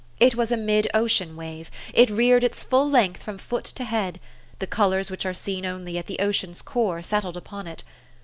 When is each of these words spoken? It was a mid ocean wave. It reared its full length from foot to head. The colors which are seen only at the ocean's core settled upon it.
It 0.19 0.33
was 0.33 0.51
a 0.51 0.57
mid 0.57 0.89
ocean 0.95 1.35
wave. 1.35 1.69
It 1.93 2.09
reared 2.09 2.43
its 2.43 2.63
full 2.63 2.89
length 2.89 3.21
from 3.21 3.37
foot 3.37 3.65
to 3.65 3.83
head. 3.83 4.19
The 4.57 4.65
colors 4.65 5.11
which 5.11 5.27
are 5.27 5.33
seen 5.35 5.63
only 5.63 5.95
at 5.99 6.07
the 6.07 6.17
ocean's 6.17 6.63
core 6.63 7.03
settled 7.03 7.37
upon 7.37 7.67
it. 7.67 7.83